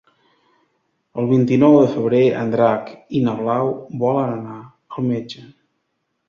El 1.23 1.27
vint-i-nou 1.31 1.77
de 1.79 1.83
febrer 1.95 2.21
en 2.45 2.53
Drac 2.55 2.89
i 3.19 3.21
na 3.27 3.37
Blau 3.43 3.69
volen 4.05 4.33
anar 4.39 4.57
al 4.65 5.07
metge. 5.13 5.45